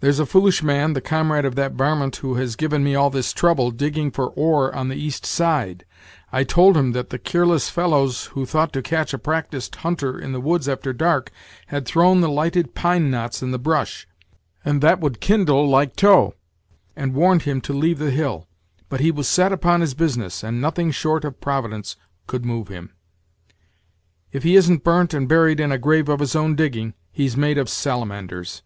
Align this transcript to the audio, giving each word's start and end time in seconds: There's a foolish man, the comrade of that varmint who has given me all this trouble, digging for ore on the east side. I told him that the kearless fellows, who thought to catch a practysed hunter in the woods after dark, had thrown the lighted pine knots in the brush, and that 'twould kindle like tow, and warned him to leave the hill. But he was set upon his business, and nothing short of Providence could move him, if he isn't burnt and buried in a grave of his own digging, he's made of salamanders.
There's 0.00 0.18
a 0.18 0.26
foolish 0.26 0.64
man, 0.64 0.94
the 0.94 1.00
comrade 1.00 1.44
of 1.44 1.54
that 1.54 1.74
varmint 1.74 2.16
who 2.16 2.34
has 2.34 2.56
given 2.56 2.82
me 2.82 2.96
all 2.96 3.08
this 3.08 3.32
trouble, 3.32 3.70
digging 3.70 4.10
for 4.10 4.26
ore 4.30 4.74
on 4.74 4.88
the 4.88 4.96
east 4.96 5.24
side. 5.24 5.84
I 6.32 6.42
told 6.42 6.76
him 6.76 6.90
that 6.90 7.10
the 7.10 7.20
kearless 7.20 7.68
fellows, 7.70 8.24
who 8.32 8.46
thought 8.46 8.72
to 8.72 8.82
catch 8.82 9.14
a 9.14 9.16
practysed 9.18 9.76
hunter 9.76 10.18
in 10.18 10.32
the 10.32 10.40
woods 10.40 10.68
after 10.68 10.92
dark, 10.92 11.30
had 11.68 11.86
thrown 11.86 12.20
the 12.20 12.28
lighted 12.28 12.74
pine 12.74 13.12
knots 13.12 13.44
in 13.44 13.52
the 13.52 13.58
brush, 13.60 14.08
and 14.64 14.80
that 14.80 14.98
'twould 14.98 15.20
kindle 15.20 15.68
like 15.68 15.94
tow, 15.94 16.34
and 16.96 17.14
warned 17.14 17.42
him 17.42 17.60
to 17.60 17.72
leave 17.72 18.00
the 18.00 18.10
hill. 18.10 18.48
But 18.88 18.98
he 18.98 19.12
was 19.12 19.28
set 19.28 19.52
upon 19.52 19.82
his 19.82 19.94
business, 19.94 20.42
and 20.42 20.60
nothing 20.60 20.90
short 20.90 21.24
of 21.24 21.40
Providence 21.40 21.94
could 22.26 22.44
move 22.44 22.66
him, 22.66 22.90
if 24.32 24.42
he 24.42 24.56
isn't 24.56 24.82
burnt 24.82 25.14
and 25.14 25.28
buried 25.28 25.60
in 25.60 25.70
a 25.70 25.78
grave 25.78 26.08
of 26.08 26.18
his 26.18 26.34
own 26.34 26.56
digging, 26.56 26.94
he's 27.12 27.36
made 27.36 27.56
of 27.56 27.68
salamanders. 27.68 28.62